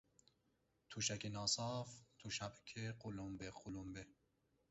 تشک 0.89 1.23
ناصاف، 1.25 1.95
تشک 2.19 2.69
قلمبه 2.99 3.51
قلمبه 3.63 4.05